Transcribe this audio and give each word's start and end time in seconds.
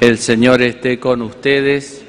El 0.00 0.16
Señor 0.16 0.62
esté 0.62 0.98
con 0.98 1.20
ustedes. 1.20 2.02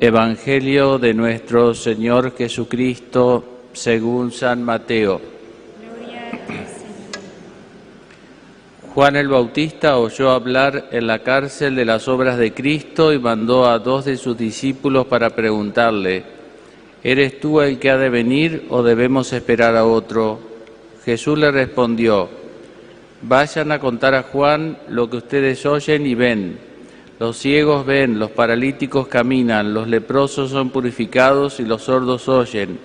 Evangelio 0.00 0.98
de 0.98 1.12
nuestro 1.12 1.74
Señor 1.74 2.34
Jesucristo 2.34 3.44
según 3.74 4.32
San 4.32 4.62
Mateo. 4.62 5.20
Juan 8.94 9.16
el 9.16 9.28
Bautista 9.28 9.98
oyó 9.98 10.30
hablar 10.30 10.88
en 10.92 11.06
la 11.06 11.18
cárcel 11.18 11.74
de 11.76 11.84
las 11.84 12.08
obras 12.08 12.38
de 12.38 12.54
Cristo 12.54 13.12
y 13.12 13.18
mandó 13.18 13.66
a 13.66 13.78
dos 13.78 14.06
de 14.06 14.16
sus 14.16 14.38
discípulos 14.38 15.04
para 15.04 15.28
preguntarle, 15.36 16.24
¿eres 17.02 17.38
tú 17.38 17.60
el 17.60 17.78
que 17.78 17.90
ha 17.90 17.98
de 17.98 18.08
venir 18.08 18.64
o 18.70 18.82
debemos 18.82 19.30
esperar 19.34 19.76
a 19.76 19.84
otro? 19.84 20.38
Jesús 21.04 21.38
le 21.38 21.50
respondió, 21.50 22.43
Vayan 23.26 23.72
a 23.72 23.78
contar 23.78 24.14
a 24.14 24.24
Juan 24.24 24.76
lo 24.86 25.08
que 25.08 25.16
ustedes 25.16 25.64
oyen 25.64 26.04
y 26.04 26.14
ven. 26.14 26.58
Los 27.18 27.38
ciegos 27.38 27.86
ven, 27.86 28.18
los 28.18 28.30
paralíticos 28.30 29.08
caminan, 29.08 29.72
los 29.72 29.88
leprosos 29.88 30.50
son 30.50 30.68
purificados 30.68 31.58
y 31.58 31.64
los 31.64 31.84
sordos 31.84 32.28
oyen. 32.28 32.78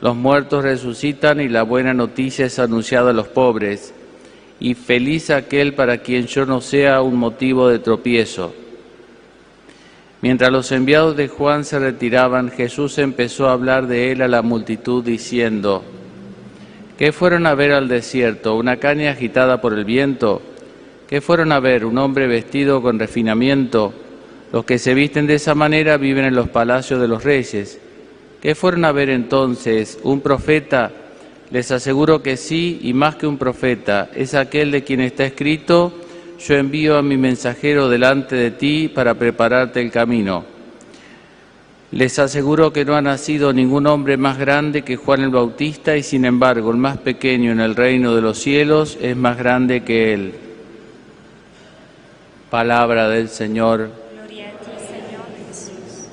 Los 0.00 0.16
muertos 0.16 0.64
resucitan 0.64 1.40
y 1.40 1.48
la 1.48 1.62
buena 1.62 1.94
noticia 1.94 2.46
es 2.46 2.58
anunciada 2.58 3.10
a 3.10 3.12
los 3.12 3.28
pobres. 3.28 3.94
Y 4.58 4.74
feliz 4.74 5.30
aquel 5.30 5.74
para 5.74 5.98
quien 5.98 6.26
yo 6.26 6.46
no 6.46 6.60
sea 6.60 7.00
un 7.00 7.14
motivo 7.14 7.68
de 7.68 7.78
tropiezo. 7.78 8.52
Mientras 10.20 10.50
los 10.50 10.72
enviados 10.72 11.16
de 11.16 11.28
Juan 11.28 11.64
se 11.64 11.78
retiraban, 11.78 12.50
Jesús 12.50 12.98
empezó 12.98 13.48
a 13.48 13.52
hablar 13.52 13.86
de 13.86 14.10
él 14.10 14.22
a 14.22 14.26
la 14.26 14.42
multitud 14.42 15.04
diciendo, 15.04 15.84
¿Qué 16.98 17.12
fueron 17.12 17.46
a 17.46 17.54
ver 17.54 17.72
al 17.72 17.88
desierto? 17.88 18.54
¿Una 18.54 18.78
caña 18.78 19.10
agitada 19.10 19.60
por 19.60 19.74
el 19.74 19.84
viento? 19.84 20.40
¿Qué 21.06 21.20
fueron 21.20 21.52
a 21.52 21.60
ver? 21.60 21.84
¿Un 21.84 21.98
hombre 21.98 22.26
vestido 22.26 22.80
con 22.80 22.98
refinamiento? 22.98 23.92
Los 24.50 24.64
que 24.64 24.78
se 24.78 24.94
visten 24.94 25.26
de 25.26 25.34
esa 25.34 25.54
manera 25.54 25.98
viven 25.98 26.24
en 26.24 26.34
los 26.34 26.48
palacios 26.48 26.98
de 26.98 27.08
los 27.08 27.22
reyes. 27.22 27.78
¿Qué 28.40 28.54
fueron 28.54 28.86
a 28.86 28.92
ver 28.92 29.10
entonces? 29.10 29.98
¿Un 30.04 30.22
profeta? 30.22 30.90
Les 31.50 31.70
aseguro 31.70 32.22
que 32.22 32.38
sí, 32.38 32.80
y 32.82 32.94
más 32.94 33.16
que 33.16 33.26
un 33.26 33.36
profeta, 33.36 34.08
es 34.14 34.34
aquel 34.34 34.70
de 34.70 34.82
quien 34.82 35.00
está 35.00 35.26
escrito, 35.26 35.92
yo 36.38 36.54
envío 36.54 36.96
a 36.96 37.02
mi 37.02 37.18
mensajero 37.18 37.90
delante 37.90 38.36
de 38.36 38.50
ti 38.52 38.88
para 38.88 39.14
prepararte 39.14 39.82
el 39.82 39.90
camino. 39.90 40.55
Les 41.92 42.18
aseguro 42.18 42.72
que 42.72 42.84
no 42.84 42.96
ha 42.96 43.02
nacido 43.02 43.52
ningún 43.52 43.86
hombre 43.86 44.16
más 44.16 44.38
grande 44.38 44.82
que 44.82 44.96
Juan 44.96 45.22
el 45.22 45.30
Bautista 45.30 45.96
y 45.96 46.02
sin 46.02 46.24
embargo 46.24 46.72
el 46.72 46.78
más 46.78 46.98
pequeño 46.98 47.52
en 47.52 47.60
el 47.60 47.76
reino 47.76 48.14
de 48.14 48.22
los 48.22 48.38
cielos 48.38 48.98
es 49.00 49.16
más 49.16 49.38
grande 49.38 49.84
que 49.84 50.12
él. 50.12 50.34
Palabra 52.50 53.08
del 53.08 53.28
Señor. 53.28 53.90
Gloria 54.14 54.48
a 54.48 54.64
ti, 54.64 54.70
Señor 54.84 55.26
Jesús. 55.46 56.08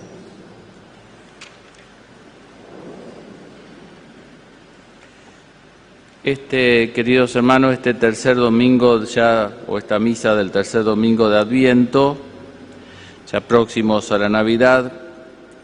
Este, 6.23 6.91
queridos 6.93 7.35
hermanos, 7.35 7.73
este 7.73 7.95
tercer 7.95 8.35
domingo 8.35 9.03
ya, 9.05 9.51
o 9.67 9.79
esta 9.79 9.97
misa 9.97 10.35
del 10.35 10.51
tercer 10.51 10.83
domingo 10.83 11.29
de 11.29 11.39
Adviento, 11.39 12.17
ya 13.31 13.41
próximos 13.41 14.11
a 14.11 14.19
la 14.19 14.29
Navidad, 14.29 15.02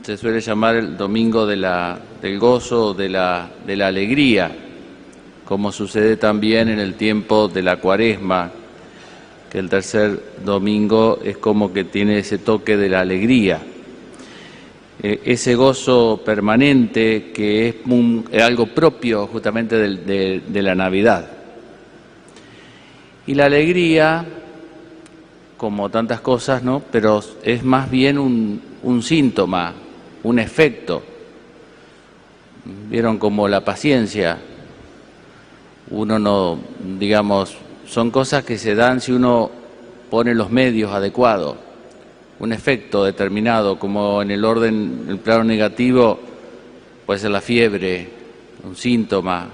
se 0.03 0.17
suele 0.17 0.39
llamar 0.39 0.75
el 0.75 0.97
domingo 0.97 1.45
del 1.45 2.39
gozo, 2.39 2.93
de 2.93 3.09
la, 3.09 3.49
alegría, 3.67 4.51
como 5.45 5.71
sucede 5.71 6.17
también 6.17 6.69
en 6.69 6.79
el 6.79 6.95
tiempo 6.95 7.47
de 7.47 7.61
la 7.61 7.77
cuaresma, 7.77 8.51
que 9.51 9.59
el 9.59 9.69
tercer 9.69 10.21
domingo 10.43 11.19
es 11.23 11.37
como 11.37 11.73
que 11.73 11.83
tiene 11.83 12.19
ese 12.19 12.37
toque 12.37 12.77
de 12.77 12.89
la 12.89 13.01
alegría. 13.01 13.59
Eh, 15.01 15.21
ese 15.25 15.55
gozo 15.55 16.21
permanente 16.23 17.31
que 17.33 17.69
es 17.69 17.75
un- 17.85 18.25
algo 18.41 18.67
propio 18.67 19.27
justamente 19.27 19.75
de, 19.77 20.41
de 20.45 20.61
la 20.61 20.75
Navidad. 20.75 21.25
Y 23.25 23.33
la 23.33 23.45
alegría, 23.45 24.25
como 25.57 25.89
tantas 25.89 26.19
cosas, 26.21 26.63
¿no? 26.63 26.81
Pero 26.91 27.21
es 27.43 27.63
más 27.63 27.89
bien 27.89 28.17
un, 28.17 28.61
un 28.83 29.01
síntoma, 29.01 29.73
un 30.23 30.39
efecto. 30.39 31.03
Vieron 32.89 33.17
como 33.17 33.47
la 33.47 33.63
paciencia, 33.63 34.37
uno 35.91 36.19
no, 36.19 36.59
digamos, 36.99 37.55
son 37.87 38.11
cosas 38.11 38.43
que 38.43 38.57
se 38.57 38.75
dan 38.75 39.01
si 39.01 39.11
uno 39.11 39.49
pone 40.09 40.35
los 40.35 40.51
medios 40.51 40.91
adecuados, 40.91 41.57
un 42.39 42.53
efecto 42.53 43.03
determinado, 43.03 43.79
como 43.79 44.21
en 44.21 44.31
el 44.31 44.45
orden, 44.45 45.05
el 45.09 45.17
plano 45.17 45.43
negativo, 45.43 46.19
puede 47.05 47.19
ser 47.19 47.31
la 47.31 47.41
fiebre, 47.41 48.07
un 48.63 48.75
síntoma. 48.75 49.49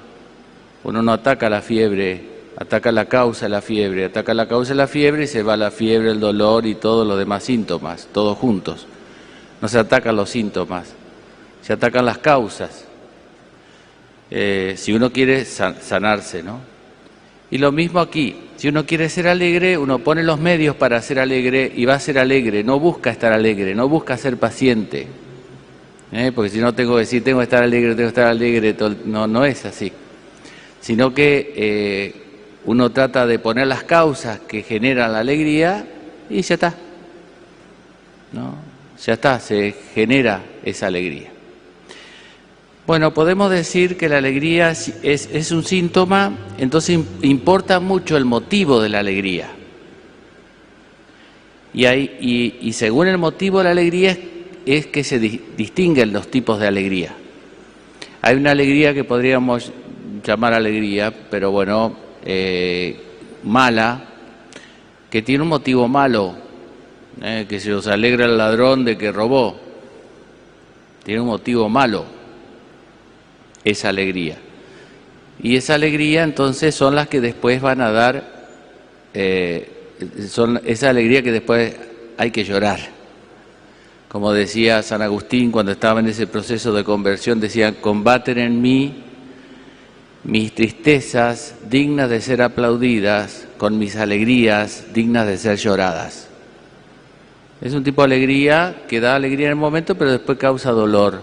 Uno 0.83 1.01
no 1.01 1.13
ataca 1.13 1.49
la 1.49 1.61
fiebre, 1.61 2.21
ataca 2.57 2.91
la 2.91 3.05
causa 3.05 3.45
de 3.45 3.49
la 3.49 3.61
fiebre, 3.61 4.05
ataca 4.05 4.33
la 4.33 4.47
causa 4.47 4.73
de 4.73 4.77
la 4.77 4.87
fiebre 4.87 5.23
y 5.23 5.27
se 5.27 5.41
va 5.41 5.57
la 5.57 5.71
fiebre, 5.71 6.11
el 6.11 6.19
dolor 6.19 6.65
y 6.65 6.75
todos 6.75 7.07
los 7.07 7.17
demás 7.17 7.43
síntomas, 7.43 8.07
todos 8.11 8.37
juntos. 8.37 8.85
No 9.65 9.69
se 9.69 9.79
atacan 9.79 10.15
los 10.15 10.29
síntomas, 10.29 10.93
se 11.63 11.73
atacan 11.73 12.05
las 12.05 12.19
causas. 12.19 12.85
Eh, 14.29 14.75
si 14.77 14.93
uno 14.93 15.11
quiere 15.11 15.43
san- 15.43 15.81
sanarse, 15.81 16.43
¿no? 16.43 16.59
Y 17.49 17.57
lo 17.57 17.71
mismo 17.71 17.99
aquí, 17.99 18.35
si 18.57 18.67
uno 18.67 18.85
quiere 18.85 19.09
ser 19.09 19.27
alegre, 19.27 19.75
uno 19.75 19.97
pone 19.97 20.21
los 20.21 20.39
medios 20.39 20.75
para 20.75 21.01
ser 21.01 21.17
alegre 21.17 21.71
y 21.75 21.83
va 21.85 21.95
a 21.95 21.99
ser 21.99 22.19
alegre, 22.19 22.63
no 22.63 22.79
busca 22.79 23.09
estar 23.09 23.33
alegre, 23.33 23.73
no 23.73 23.89
busca 23.89 24.17
ser 24.17 24.37
paciente. 24.37 25.07
¿eh? 26.11 26.31
Porque 26.35 26.51
si 26.51 26.59
no 26.59 26.75
tengo 26.75 26.93
que 26.93 26.99
decir, 26.99 27.23
tengo 27.23 27.39
que 27.39 27.45
estar 27.45 27.63
alegre, 27.63 27.95
tengo 27.95 28.05
que 28.05 28.07
estar 28.09 28.27
alegre, 28.27 28.75
no, 29.05 29.25
no 29.25 29.45
es 29.45 29.65
así. 29.65 29.91
Sino 30.79 31.11
que 31.11 31.53
eh, 31.55 32.15
uno 32.65 32.91
trata 32.91 33.25
de 33.25 33.39
poner 33.39 33.65
las 33.65 33.83
causas 33.83 34.41
que 34.41 34.61
generan 34.61 35.11
la 35.13 35.21
alegría 35.21 35.87
y 36.29 36.43
ya 36.43 36.53
está. 36.53 36.75
¿no? 38.31 38.74
Ya 39.03 39.13
está, 39.13 39.39
se 39.39 39.75
genera 39.93 40.41
esa 40.63 40.87
alegría. 40.87 41.29
Bueno, 42.87 43.13
podemos 43.13 43.49
decir 43.49 43.97
que 43.97 44.07
la 44.07 44.17
alegría 44.19 44.69
es, 44.71 44.93
es- 45.01 45.51
un 45.51 45.63
síntoma, 45.63 46.37
entonces 46.57 46.97
im- 46.99 47.05
importa 47.23 47.79
mucho 47.79 48.15
el 48.15 48.25
motivo 48.25 48.79
de 48.79 48.89
la 48.89 48.99
alegría. 48.99 49.49
Y, 51.73 51.85
hay- 51.85 52.57
y- 52.61 52.73
según 52.73 53.07
el 53.07 53.17
motivo 53.17 53.57
de 53.57 53.63
la 53.65 53.71
alegría 53.71 54.17
es, 54.65 54.85
que 54.87 55.03
se 55.03 55.19
di- 55.19 55.41
distinguen 55.57 56.13
los 56.13 56.29
tipos 56.29 56.59
de 56.59 56.67
alegría. 56.67 57.13
Hay 58.21 58.35
una 58.35 58.51
alegría 58.51 58.93
que 58.93 59.03
podríamos 59.03 59.71
llamar 60.23 60.53
alegría, 60.53 61.13
pero 61.29 61.51
bueno, 61.51 61.95
eh, 62.23 62.97
mala, 63.43 64.05
que 65.09 65.21
tiene 65.21 65.43
un 65.43 65.49
motivo 65.49 65.87
malo, 65.87 66.35
eh, 67.21 67.45
que 67.47 67.59
se 67.59 67.73
os 67.73 67.87
alegra 67.87 68.25
el 68.25 68.37
ladrón 68.37 68.85
de 68.85 68.97
que 68.97 69.11
robó. 69.11 69.57
Tiene 71.03 71.21
un 71.21 71.27
motivo 71.27 71.69
malo 71.69 72.05
esa 73.63 73.89
alegría. 73.89 74.37
Y 75.41 75.55
esa 75.55 75.75
alegría 75.75 76.23
entonces 76.23 76.73
son 76.73 76.95
las 76.95 77.07
que 77.07 77.21
después 77.21 77.61
van 77.61 77.81
a 77.81 77.91
dar, 77.91 78.47
eh, 79.13 79.69
son 80.29 80.61
esa 80.65 80.89
alegría 80.89 81.21
que 81.21 81.31
después 81.31 81.75
hay 82.17 82.31
que 82.31 82.43
llorar. 82.43 82.79
Como 84.07 84.31
decía 84.31 84.81
San 84.81 85.01
Agustín 85.01 85.51
cuando 85.51 85.73
estaba 85.73 85.99
en 85.99 86.07
ese 86.07 86.27
proceso 86.27 86.71
de 86.71 86.83
conversión, 86.83 87.39
decía, 87.39 87.73
combaten 87.81 88.37
en 88.37 88.61
mí 88.61 89.03
mis 90.23 90.55
tristezas 90.55 91.55
dignas 91.69 92.09
de 92.09 92.21
ser 92.21 92.41
aplaudidas, 92.41 93.45
con 93.57 93.77
mis 93.77 93.95
alegrías 93.95 94.85
dignas 94.93 95.27
de 95.27 95.37
ser 95.37 95.57
lloradas. 95.57 96.24
Es 97.61 97.73
un 97.73 97.83
tipo 97.83 98.01
de 98.01 98.15
alegría 98.15 98.83
que 98.87 98.99
da 98.99 99.15
alegría 99.15 99.47
en 99.47 99.51
el 99.51 99.55
momento, 99.55 99.95
pero 99.95 100.11
después 100.11 100.37
causa 100.37 100.71
dolor. 100.71 101.21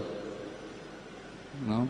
¿no? 1.67 1.87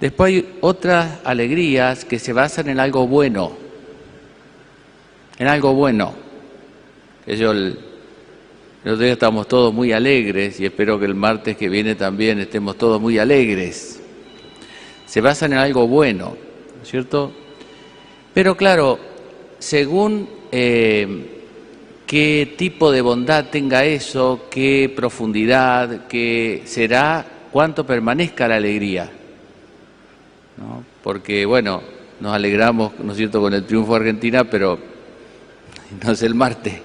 Después 0.00 0.32
hay 0.32 0.58
otras 0.60 1.20
alegrías 1.24 2.04
que 2.04 2.18
se 2.18 2.32
basan 2.32 2.68
en 2.68 2.80
algo 2.80 3.06
bueno, 3.06 3.52
en 5.38 5.48
algo 5.48 5.74
bueno. 5.74 6.14
Yo 7.26 7.50
el, 7.50 7.78
el 8.84 8.92
otro 8.92 9.04
día 9.04 9.12
estamos 9.12 9.48
todos 9.48 9.74
muy 9.74 9.92
alegres 9.92 10.58
y 10.60 10.64
espero 10.64 10.98
que 10.98 11.04
el 11.04 11.14
martes 11.14 11.56
que 11.56 11.68
viene 11.68 11.94
también 11.94 12.38
estemos 12.38 12.78
todos 12.78 13.00
muy 13.00 13.18
alegres. 13.18 14.00
Se 15.04 15.20
basan 15.20 15.52
en 15.52 15.58
algo 15.58 15.86
bueno, 15.86 16.36
¿no 16.76 16.82
es 16.82 16.88
¿cierto? 16.88 17.32
Pero 18.32 18.56
claro, 18.56 18.98
según 19.58 20.28
eh, 20.52 21.37
qué 22.08 22.54
tipo 22.56 22.90
de 22.90 23.02
bondad 23.02 23.50
tenga 23.50 23.84
eso, 23.84 24.46
qué 24.50 24.90
profundidad, 24.96 26.06
qué 26.08 26.62
será, 26.64 27.24
cuánto 27.52 27.84
permanezca 27.84 28.48
la 28.48 28.56
alegría. 28.56 29.10
¿no? 30.56 30.82
Porque, 31.02 31.44
bueno, 31.44 31.82
nos 32.18 32.34
alegramos, 32.34 32.98
¿no 32.98 33.12
es 33.12 33.18
cierto?, 33.18 33.42
con 33.42 33.52
el 33.52 33.64
triunfo 33.64 33.92
de 33.92 33.98
Argentina, 33.98 34.44
pero 34.44 34.78
no 36.02 36.10
es 36.10 36.22
el 36.22 36.34
martes, 36.34 36.80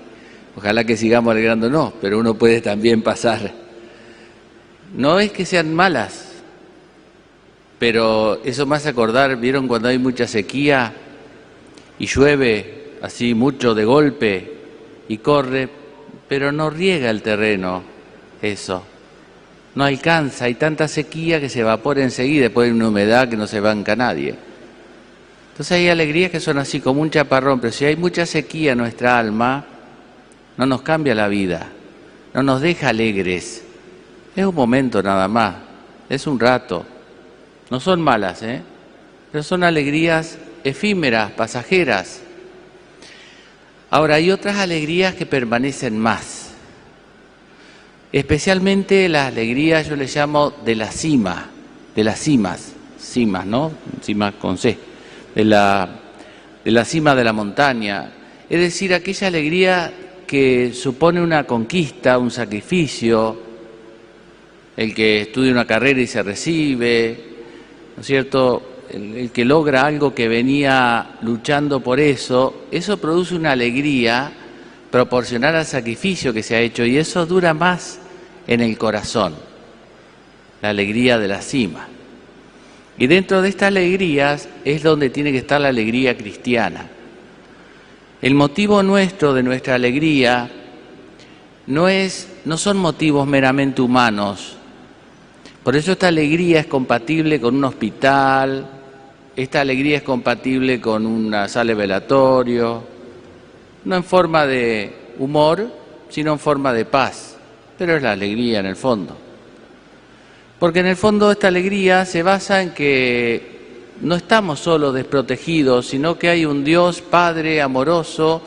Ojalá 0.56 0.84
que 0.84 0.96
sigamos 0.96 1.32
alegrándonos, 1.32 1.94
pero 2.00 2.20
uno 2.20 2.36
puede 2.36 2.62
también 2.62 3.02
pasar. 3.02 3.52
No 4.96 5.20
es 5.20 5.32
que 5.32 5.48
sean 5.48 5.74
malas, 5.74 6.32
pero 7.80 8.40
eso 8.44 8.72
hace 8.72 8.90
acordar, 8.90 9.36
¿vieron 9.38 9.68
cuando 9.68 9.88
hay 9.88 9.98
mucha 9.98 10.28
sequía 10.28 10.94
y 11.98 12.06
llueve 12.06 12.92
así 13.02 13.34
mucho 13.34 13.74
de 13.74 13.84
golpe 13.84 14.53
y 15.14 15.18
corre, 15.20 15.70
pero 16.28 16.52
no 16.52 16.70
riega 16.70 17.10
el 17.10 17.22
terreno 17.22 17.84
eso? 18.42 18.84
No 19.76 19.84
alcanza, 19.84 20.46
hay 20.46 20.56
tanta 20.56 20.88
sequía 20.88 21.40
que 21.40 21.50
se 21.50 21.60
evapora 21.60 22.04
enseguida, 22.04 22.44
después 22.44 22.68
hay 22.68 22.76
una 22.76 22.88
humedad 22.88 23.30
que 23.30 23.38
no 23.38 23.48
se 23.48 23.60
banca 23.60 23.96
nadie. 23.96 24.36
Entonces 25.52 25.78
hay 25.78 25.90
alegrías 25.90 26.32
que 26.32 26.40
son 26.40 26.58
así 26.58 26.80
como 26.80 27.02
un 27.02 27.12
chaparrón, 27.12 27.60
pero 27.60 27.72
si 27.72 27.86
hay 27.86 27.96
mucha 27.96 28.26
sequía 28.26 28.72
en 28.72 28.80
nuestra 28.80 29.20
alma, 29.20 29.66
no 30.58 30.66
nos 30.66 30.82
cambia 30.82 31.14
la 31.14 31.28
vida, 31.28 31.68
no 32.34 32.42
nos 32.42 32.62
deja 32.62 32.90
alegres. 32.90 33.64
Es 34.36 34.46
un 34.46 34.56
momento 34.56 35.04
nada 35.04 35.28
más, 35.28 35.56
es 36.10 36.26
un 36.26 36.40
rato. 36.40 36.86
No 37.70 37.80
son 37.80 38.02
malas, 38.02 38.42
¿eh? 38.42 38.62
pero 39.32 39.44
son 39.44 39.64
alegrías 39.64 40.38
efímeras, 40.64 41.32
pasajeras. 41.32 42.22
Ahora, 43.94 44.16
hay 44.16 44.32
otras 44.32 44.56
alegrías 44.56 45.14
que 45.14 45.28
permanecen 45.28 46.00
más. 46.00 46.56
Especialmente 48.12 49.08
las 49.08 49.28
alegrías, 49.28 49.88
yo 49.88 49.96
les 49.96 50.16
llamo 50.16 50.50
de 50.66 50.76
la 50.76 50.90
cima, 50.92 51.52
de 51.96 52.04
las 52.04 52.18
cimas, 52.18 52.74
cimas, 53.00 53.46
¿no? 53.46 53.72
Cimas 54.02 54.34
con 54.42 54.58
C, 54.58 54.76
de 55.36 55.46
la, 55.46 55.88
de 56.66 56.72
la 56.72 56.86
cima 56.86 57.14
de 57.14 57.24
la 57.24 57.34
montaña. 57.34 58.12
Es 58.50 58.60
decir, 58.60 58.96
aquella 58.96 59.28
alegría 59.28 59.94
que 60.26 60.74
supone 60.74 61.22
una 61.22 61.44
conquista, 61.44 62.18
un 62.18 62.32
sacrificio, 62.32 63.40
el 64.76 64.96
que 64.96 65.22
estudia 65.22 65.52
una 65.52 65.68
carrera 65.68 66.02
y 66.02 66.08
se 66.08 66.24
recibe, 66.24 67.24
¿no 67.96 68.02
es 68.02 68.08
cierto? 68.08 68.73
El, 68.94 69.32
que 69.32 69.44
logra 69.44 69.86
algo 69.86 70.14
que 70.14 70.28
venía 70.28 71.18
luchando 71.24 71.80
por 71.80 72.00
eso, 72.00 72.66
eso 72.70 72.98
produce 72.98 73.34
una 73.34 73.52
alegría 73.52 74.32
proporcional 74.92 75.56
al 75.56 75.66
sacrificio 75.66 76.32
que 76.32 76.44
se 76.44 76.56
ha 76.56 76.60
hecho 76.60 76.86
y 76.86 76.98
eso 76.98 77.26
dura 77.26 77.56
más 77.56 78.00
en 78.46 78.62
el 78.62 78.78
corazón, 78.78 79.34
la 80.62 80.70
alegría 80.70 81.18
de 81.18 81.28
la 81.28 81.42
cima. 81.42 81.88
Y 83.00 83.08
dentro 83.08 83.42
de 83.42 83.50
estas 83.50 83.70
alegrías 83.70 84.48
es 84.64 84.84
donde 84.84 85.10
tiene 85.10 85.32
que 85.32 85.40
estar 85.40 85.60
la 85.60 85.70
alegría 85.70 86.16
cristiana. 86.16 86.88
El 88.22 88.36
motivo 88.36 88.84
nuestro 88.84 89.34
de 89.34 89.42
nuestra 89.42 89.74
alegría 89.74 90.50
no, 91.66 91.88
es, 91.88 92.30
no 92.46 92.58
son 92.58 92.78
motivos 92.78 93.26
meramente 93.26 93.82
humanos. 93.82 94.58
Por 95.64 95.76
eso 95.76 95.94
esta 95.94 96.10
alegría 96.10 96.60
es 96.60 96.68
compatible 96.68 97.42
con 97.42 97.56
un 97.56 97.64
hospital, 97.64 98.70
esta 99.36 99.62
alegría 99.62 99.98
es 99.98 100.04
compatible 100.04 100.80
con 100.80 101.06
una 101.06 101.48
sala 101.48 101.70
de 101.70 101.76
velatorio, 101.76 102.84
no 103.86 103.96
en 103.96 104.04
forma 104.04 104.46
de 104.46 104.94
humor, 105.20 105.68
sino 106.10 106.34
en 106.34 106.40
forma 106.40 106.72
de 106.74 106.86
paz, 106.86 107.38
pero 107.78 107.96
es 107.96 108.04
la 108.04 108.12
alegría 108.12 108.60
en 108.60 108.68
el 108.68 108.76
fondo. 108.76 109.18
Porque 110.60 110.80
en 110.80 110.88
el 110.88 110.96
fondo 110.96 111.32
esta 111.32 111.48
alegría 111.48 112.06
se 112.06 112.24
basa 112.24 112.62
en 112.62 112.72
que 112.72 113.54
no 114.02 114.16
estamos 114.16 114.60
solo 114.60 114.92
desprotegidos, 114.92 115.88
sino 115.88 116.18
que 116.18 116.30
hay 116.30 116.46
un 116.46 116.64
Dios 116.64 117.02
Padre 117.02 117.62
amoroso 117.62 118.42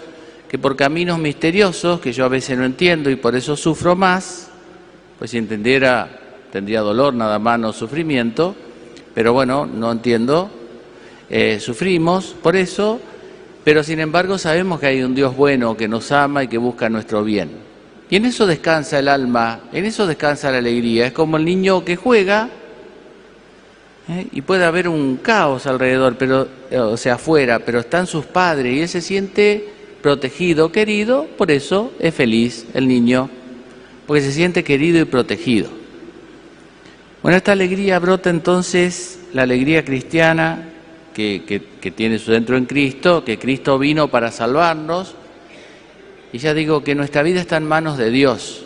que 0.48 0.58
por 0.58 0.76
caminos 0.76 1.18
misteriosos, 1.18 2.00
que 2.00 2.12
yo 2.12 2.24
a 2.24 2.28
veces 2.28 2.56
no 2.56 2.64
entiendo 2.64 3.10
y 3.10 3.16
por 3.16 3.34
eso 3.34 3.56
sufro 3.56 3.96
más, 3.96 4.48
pues 5.18 5.32
si 5.32 5.38
entendiera 5.38 6.08
tendría 6.52 6.80
dolor 6.80 7.12
nada 7.12 7.38
más, 7.38 7.58
no 7.58 7.72
sufrimiento, 7.72 8.54
pero 9.12 9.32
bueno, 9.32 9.66
no 9.66 9.90
entiendo, 9.90 10.50
eh, 11.28 11.58
sufrimos 11.60 12.36
por 12.42 12.56
eso, 12.56 13.00
pero 13.64 13.82
sin 13.82 13.98
embargo 13.98 14.38
sabemos 14.38 14.78
que 14.78 14.86
hay 14.86 15.02
un 15.02 15.14
Dios 15.14 15.36
bueno 15.36 15.76
que 15.76 15.88
nos 15.88 16.12
ama 16.12 16.44
y 16.44 16.48
que 16.48 16.58
busca 16.58 16.88
nuestro 16.88 17.24
bien. 17.24 17.50
Y 18.08 18.16
en 18.16 18.26
eso 18.26 18.46
descansa 18.46 19.00
el 19.00 19.08
alma, 19.08 19.62
en 19.72 19.84
eso 19.84 20.06
descansa 20.06 20.52
la 20.52 20.58
alegría, 20.58 21.06
es 21.06 21.12
como 21.12 21.36
el 21.36 21.44
niño 21.44 21.84
que 21.84 21.96
juega, 21.96 22.48
¿eh? 24.08 24.26
y 24.30 24.42
puede 24.42 24.64
haber 24.64 24.88
un 24.88 25.16
caos 25.16 25.66
alrededor, 25.66 26.16
pero, 26.16 26.46
o 26.72 26.96
sea, 26.96 27.14
afuera, 27.14 27.58
pero 27.58 27.80
están 27.80 28.06
sus 28.06 28.24
padres 28.24 28.72
y 28.72 28.80
él 28.82 28.88
se 28.88 29.00
siente 29.00 29.68
protegido, 30.00 30.70
querido, 30.70 31.26
por 31.36 31.50
eso 31.50 31.92
es 31.98 32.14
feliz 32.14 32.66
el 32.74 32.86
niño, 32.86 33.28
porque 34.06 34.22
se 34.22 34.30
siente 34.30 34.62
querido 34.62 35.00
y 35.00 35.04
protegido. 35.04 35.68
Bueno, 37.22 37.38
esta 37.38 37.50
alegría 37.50 37.98
brota 37.98 38.30
entonces, 38.30 39.18
la 39.32 39.42
alegría 39.42 39.84
cristiana 39.84 40.68
que, 41.16 41.92
tiene 41.96 42.18
su 42.18 42.30
centro 42.30 42.58
en 42.58 42.66
Cristo, 42.66 43.24
que 43.24 43.38
Cristo 43.38 43.78
vino 43.78 44.08
para 44.08 44.30
salvarnos, 44.30 45.14
y 46.30 46.38
ya 46.38 46.52
digo 46.52 46.84
que 46.84 46.94
nuestra 46.94 47.22
vida 47.22 47.40
está 47.40 47.56
en 47.56 47.66
manos 47.66 47.96
de 47.96 48.10
Dios, 48.10 48.64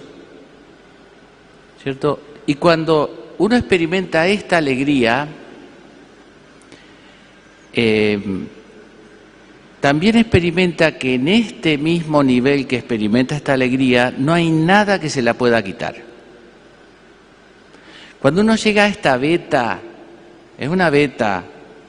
¿cierto? 1.81 2.19
Y 2.47 2.56
cuando 2.56 3.35
uno 3.38 3.55
experimenta 3.55 4.26
esta 4.26 4.56
alegría, 4.56 5.29
eh, 7.73 8.19
también 9.81 10.17
experimenta 10.17 10.99
que 10.99 11.14
en 11.14 11.29
este 11.29 11.79
mismo 11.79 12.25
nivel 12.25 12.67
que 12.67 12.79
experimenta 12.79 13.37
esta 13.37 13.53
alegría, 13.53 14.12
no 14.17 14.35
hay 14.35 14.50
nada 14.50 14.99
que 14.99 15.08
se 15.08 15.23
la 15.23 15.35
pueda 15.35 15.62
quitar. 15.62 15.94
Cuando 18.20 18.41
uno 18.41 18.56
llega 18.56 18.85
a 18.85 18.88
esta 18.88 19.17
beta, 19.17 19.81
es 20.58 20.69
una 20.69 20.91
beta, 20.91 21.44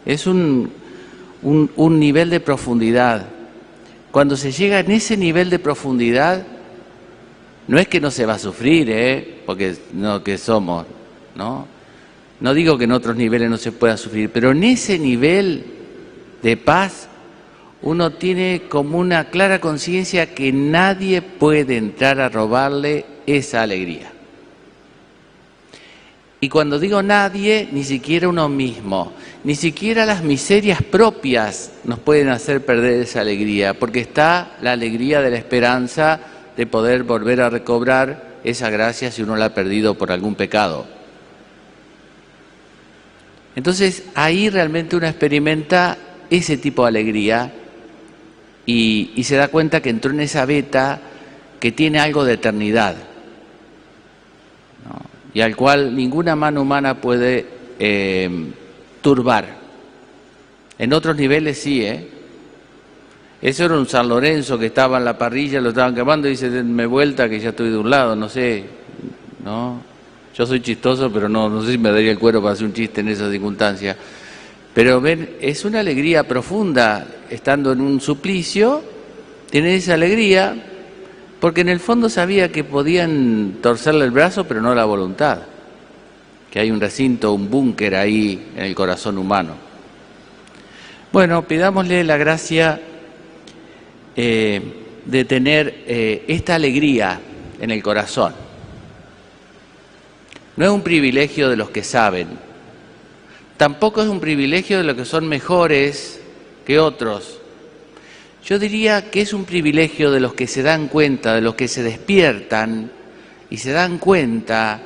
es 0.06 0.27
un, 0.27 0.71
un 1.42 2.00
nivel 2.00 2.30
de 2.30 2.39
profundidad. 2.39 3.27
Cuando 4.12 4.36
se 4.36 4.51
llega 4.51 4.80
en 4.80 4.92
ese 4.92 5.15
nivel 5.15 5.50
de 5.50 5.59
profundidad, 5.59 6.45
no 7.68 7.80
es 7.80 7.88
que 7.88 8.01
no 8.01 8.12
se 8.12 8.25
va 8.25 8.33
a 8.33 8.39
sufrir, 8.39 8.89
¿eh? 8.89 9.41
porque 9.46 9.75
no 9.93 10.24
que 10.24 10.38
somos, 10.38 10.86
¿no? 11.36 11.67
No 12.39 12.53
digo 12.53 12.77
que 12.77 12.86
en 12.86 12.91
otros 12.91 13.15
niveles 13.15 13.50
no 13.50 13.58
se 13.58 13.72
pueda 13.72 13.98
sufrir, 13.98 14.29
pero 14.31 14.51
en 14.51 14.63
ese 14.63 14.98
nivel 14.98 15.63
de 16.41 16.58
paz 16.58 17.08
uno 17.84 18.12
tiene 18.12 18.63
como 18.67 18.98
una 18.98 19.29
clara 19.29 19.62
conciencia 19.62 20.34
que 20.34 20.51
nadie 20.51 21.22
puede 21.22 21.77
entrar 21.77 22.20
a 22.20 22.29
robarle 22.29 23.05
esa 23.25 23.62
alegría. 23.62 24.12
Y 26.43 26.50
cuando 26.50 26.79
digo 26.79 27.03
nadie, 27.03 27.69
ni 27.71 27.83
siquiera 27.83 28.27
uno 28.27 28.50
mismo, 28.50 29.13
ni 29.43 29.53
siquiera 29.53 30.07
las 30.07 30.24
miserias 30.24 30.81
propias 30.81 31.71
nos 31.83 32.00
pueden 32.00 32.29
hacer 32.29 32.65
perder 32.65 33.01
esa 33.01 33.21
alegría, 33.21 33.75
porque 33.75 34.00
está 34.00 34.57
la 34.60 34.71
alegría 34.71 35.21
de 35.21 35.29
la 35.29 35.38
esperanza 35.38 36.19
de 36.57 36.65
poder 36.65 37.03
volver 37.03 37.41
a 37.41 37.51
recobrar 37.51 38.39
esa 38.43 38.71
gracia 38.71 39.12
si 39.12 39.21
uno 39.21 39.36
la 39.36 39.45
ha 39.45 39.53
perdido 39.53 39.93
por 39.93 40.12
algún 40.12 40.33
pecado. 40.33 40.88
Entonces 43.55 44.05
ahí 44.15 44.50
realmente 44.50 44.95
uno 44.95 45.05
experimenta 45.05 45.95
ese 46.31 46.57
tipo 46.57 46.81
de 46.81 46.89
alegría 46.89 47.53
y, 48.65 49.21
se 49.24 49.36
da 49.36 49.50
cuenta 49.50 49.81
que 49.81 49.91
entró 49.91 50.12
en 50.12 50.21
esa 50.21 50.45
beta 50.45 51.01
que 51.60 51.71
tiene 51.71 52.00
algo 52.00 52.24
de 52.25 52.33
eternidad 52.33 52.95
y 55.33 55.41
al 55.41 55.55
cual 55.55 55.95
ninguna 55.95 56.35
mano 56.35 56.61
humana 56.61 57.00
puede 57.00 57.45
eh, 57.79 58.29
turbar. 59.01 59.61
En 60.77 60.93
otros 60.93 61.15
niveles 61.15 61.57
sí, 61.59 61.83
¿eh? 61.83 62.07
Eso 63.41 63.65
era 63.65 63.75
un 63.75 63.88
San 63.88 64.07
Lorenzo 64.07 64.57
que 64.59 64.67
estaba 64.67 65.00
en 65.00 65.05
la 65.05 65.17
parrilla, 65.17 65.59
lo 65.59 65.69
estaban 65.69 65.95
quemando 65.95 66.27
y 66.27 66.31
dice, 66.31 66.50
denme 66.50 66.85
vuelta 66.85 67.27
que 67.27 67.39
ya 67.39 67.50
estoy 67.50 67.71
de 67.71 67.77
un 67.77 67.89
lado, 67.89 68.15
no 68.15 68.29
sé, 68.29 68.65
¿no? 69.43 69.81
Yo 70.35 70.45
soy 70.45 70.61
chistoso, 70.61 71.11
pero 71.11 71.27
no, 71.27 71.50
no 71.50 71.63
sé 71.63 71.71
si 71.71 71.77
me 71.77 71.91
daría 71.91 72.11
el 72.11 72.19
cuero 72.19 72.41
para 72.41 72.53
hacer 72.53 72.67
un 72.67 72.73
chiste 72.73 73.01
en 73.01 73.07
esa 73.09 73.29
circunstancia. 73.31 73.97
Pero 74.73 75.01
ven, 75.01 75.38
es 75.41 75.65
una 75.65 75.79
alegría 75.79 76.27
profunda 76.27 77.05
estando 77.29 77.71
en 77.71 77.81
un 77.81 78.00
suplicio, 78.00 78.83
tiene 79.50 79.75
esa 79.75 79.95
alegría, 79.95 80.70
porque 81.41 81.62
en 81.62 81.69
el 81.69 81.79
fondo 81.79 82.07
sabía 82.07 82.51
que 82.51 82.63
podían 82.63 83.57
torcerle 83.63 84.05
el 84.05 84.12
brazo, 84.12 84.43
pero 84.48 84.62
no 84.62 84.75
la 84.75 84.86
voluntad, 84.86 85.39
que 86.51 86.60
hay 86.60 86.69
un 86.69 86.79
recinto, 86.79 87.33
un 87.33 87.50
búnker 87.50 87.95
ahí 87.95 88.51
en 88.55 88.63
el 88.63 88.75
corazón 88.75 89.17
humano. 89.17 89.55
Bueno, 91.12 91.41
pidámosle 91.48 92.03
la 92.03 92.15
gracia 92.17 92.79
eh, 94.15 94.62
de 95.03 95.25
tener 95.25 95.83
eh, 95.88 96.25
esta 96.27 96.53
alegría 96.53 97.19
en 97.60 97.71
el 97.71 97.81
corazón. 97.81 98.36
No 100.57 100.65
es 100.65 100.71
un 100.71 100.83
privilegio 100.83 101.50
de 101.50 101.55
los 101.55 101.71
que 101.71 101.81
saben, 101.81 102.27
tampoco 103.57 104.03
es 104.03 104.10
un 104.10 104.19
privilegio 104.19 104.77
de 104.77 104.83
los 104.83 104.95
que 104.95 105.05
son 105.05 105.27
mejores 105.27 106.21
que 106.67 106.77
otros. 106.77 107.40
Yo 108.43 108.57
diría 108.57 109.12
que 109.12 109.21
es 109.21 109.33
un 109.33 109.45
privilegio 109.45 110.12
de 110.12 110.19
los 110.19 110.33
que 110.33 110.48
se 110.48 110.63
dan 110.63 110.88
cuenta, 110.88 111.36
de 111.36 111.41
los 111.41 111.53
que 111.55 111.67
se 111.67 111.83
despiertan 111.83 112.91
y 113.50 113.57
se 113.57 113.71
dan 113.71 114.00
cuenta 114.00 114.81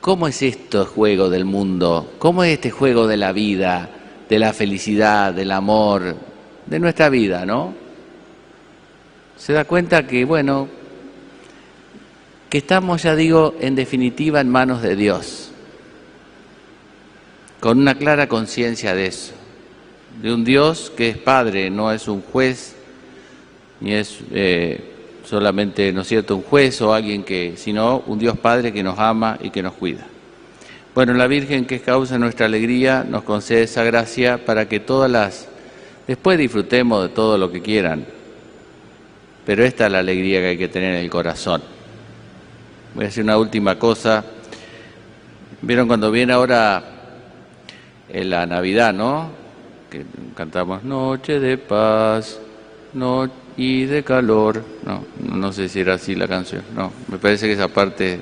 cómo 0.00 0.28
es 0.28 0.40
esto 0.42 0.82
el 0.82 0.86
juego 0.86 1.28
del 1.28 1.44
mundo, 1.44 2.14
cómo 2.18 2.44
es 2.44 2.52
este 2.52 2.70
juego 2.70 3.08
de 3.08 3.16
la 3.16 3.32
vida, 3.32 3.90
de 4.28 4.38
la 4.38 4.52
felicidad, 4.52 5.34
del 5.34 5.50
amor, 5.50 6.14
de 6.64 6.78
nuestra 6.78 7.08
vida, 7.08 7.44
¿no? 7.44 7.74
Se 9.36 9.52
da 9.52 9.64
cuenta 9.64 10.06
que, 10.06 10.24
bueno, 10.24 10.68
que 12.48 12.58
estamos, 12.58 13.02
ya 13.02 13.16
digo, 13.16 13.56
en 13.60 13.74
definitiva 13.74 14.40
en 14.40 14.48
manos 14.48 14.80
de 14.80 14.94
Dios, 14.94 15.50
con 17.58 17.80
una 17.80 17.96
clara 17.96 18.28
conciencia 18.28 18.94
de 18.94 19.06
eso 19.06 19.35
de 20.20 20.32
un 20.32 20.44
Dios 20.44 20.92
que 20.96 21.10
es 21.10 21.18
Padre, 21.18 21.70
no 21.70 21.92
es 21.92 22.08
un 22.08 22.22
juez, 22.22 22.74
ni 23.80 23.92
es 23.92 24.18
eh, 24.32 24.80
solamente, 25.24 25.92
¿no 25.92 26.02
es 26.02 26.08
cierto?, 26.08 26.36
un 26.36 26.42
juez 26.42 26.80
o 26.80 26.94
alguien 26.94 27.22
que, 27.22 27.54
sino 27.56 28.02
un 28.06 28.18
Dios 28.18 28.38
Padre 28.38 28.72
que 28.72 28.82
nos 28.82 28.98
ama 28.98 29.38
y 29.40 29.50
que 29.50 29.62
nos 29.62 29.74
cuida. 29.74 30.06
Bueno, 30.94 31.12
la 31.12 31.26
Virgen, 31.26 31.66
que 31.66 31.74
es 31.74 31.82
causa 31.82 32.14
de 32.14 32.20
nuestra 32.20 32.46
alegría, 32.46 33.04
nos 33.08 33.22
concede 33.22 33.64
esa 33.64 33.84
gracia 33.84 34.44
para 34.44 34.68
que 34.68 34.80
todas 34.80 35.10
las... 35.10 35.48
Después 36.06 36.38
disfrutemos 36.38 37.02
de 37.02 37.08
todo 37.10 37.36
lo 37.36 37.50
que 37.50 37.60
quieran, 37.60 38.06
pero 39.44 39.64
esta 39.64 39.86
es 39.86 39.92
la 39.92 39.98
alegría 39.98 40.40
que 40.40 40.46
hay 40.46 40.58
que 40.58 40.68
tener 40.68 40.94
en 40.94 41.02
el 41.02 41.10
corazón. 41.10 41.62
Voy 42.94 43.04
a 43.04 43.08
hacer 43.08 43.24
una 43.24 43.36
última 43.36 43.78
cosa. 43.78 44.24
¿Vieron 45.60 45.86
cuando 45.86 46.10
viene 46.10 46.32
ahora 46.32 46.82
en 48.08 48.30
la 48.30 48.46
Navidad, 48.46 48.94
no? 48.94 49.45
Que 49.90 50.04
cantamos 50.34 50.82
Noche 50.84 51.38
de 51.40 51.58
paz 51.58 52.38
no, 52.92 53.30
y 53.56 53.84
de 53.84 54.02
calor. 54.02 54.62
No, 54.84 55.04
no 55.20 55.52
sé 55.52 55.68
si 55.68 55.80
era 55.80 55.94
así 55.94 56.14
la 56.14 56.26
canción. 56.26 56.62
No, 56.74 56.92
me 57.08 57.18
parece 57.18 57.46
que 57.46 57.52
esa 57.52 57.68
parte 57.68 58.20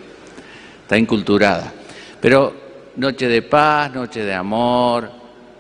está 0.83 0.99
inculturada. 0.99 1.73
Pero 2.21 2.55
Noche 2.97 3.29
de 3.29 3.43
paz, 3.43 3.93
Noche 3.95 4.25
de 4.25 4.35
amor, 4.35 5.11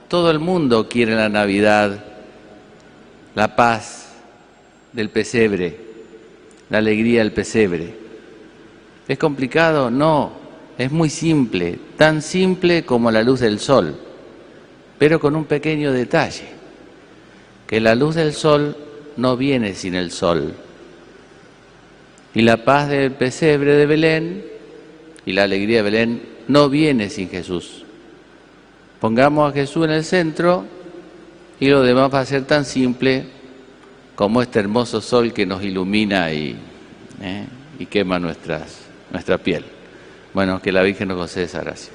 todo 0.08 0.30
el 0.30 0.38
mundo 0.38 0.88
quiere 0.88 1.14
la 1.14 1.28
Navidad, 1.28 2.04
la 3.34 3.56
paz 3.56 4.12
del 4.92 5.10
pesebre, 5.10 5.78
la 6.70 6.78
alegría 6.78 7.20
del 7.20 7.32
pesebre. 7.32 7.94
¿Es 9.06 9.18
complicado? 9.18 9.90
No, 9.90 10.32
es 10.78 10.90
muy 10.90 11.10
simple, 11.10 11.78
tan 11.96 12.22
simple 12.22 12.84
como 12.84 13.10
la 13.10 13.22
luz 13.22 13.40
del 13.40 13.58
sol 13.58 14.03
pero 14.98 15.20
con 15.20 15.36
un 15.36 15.44
pequeño 15.44 15.92
detalle, 15.92 16.44
que 17.66 17.80
la 17.80 17.94
luz 17.94 18.14
del 18.14 18.32
sol 18.32 18.76
no 19.16 19.36
viene 19.36 19.74
sin 19.74 19.94
el 19.94 20.10
sol. 20.10 20.54
Y 22.34 22.42
la 22.42 22.64
paz 22.64 22.88
del 22.88 23.12
pesebre 23.12 23.74
de 23.74 23.86
Belén 23.86 24.44
y 25.24 25.32
la 25.32 25.44
alegría 25.44 25.78
de 25.78 25.82
Belén 25.82 26.22
no 26.48 26.68
viene 26.68 27.10
sin 27.10 27.28
Jesús. 27.28 27.84
Pongamos 29.00 29.50
a 29.50 29.54
Jesús 29.54 29.84
en 29.84 29.90
el 29.92 30.04
centro 30.04 30.64
y 31.60 31.68
lo 31.68 31.82
demás 31.82 32.12
va 32.12 32.20
a 32.20 32.26
ser 32.26 32.44
tan 32.44 32.64
simple 32.64 33.24
como 34.14 34.42
este 34.42 34.60
hermoso 34.60 35.00
sol 35.00 35.32
que 35.32 35.46
nos 35.46 35.62
ilumina 35.62 36.32
y, 36.32 36.56
¿eh? 37.20 37.46
quema 37.90 38.18
nuestras, 38.18 38.80
nuestra 39.12 39.38
piel. 39.38 39.64
Bueno, 40.32 40.60
que 40.60 40.72
la 40.72 40.82
Virgen 40.82 41.08
nos 41.08 41.18
conceda 41.18 41.44
esa 41.44 41.60
gracia. 41.60 41.92